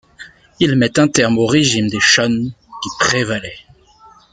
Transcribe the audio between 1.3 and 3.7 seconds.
au régime des Shōen qui prévalait.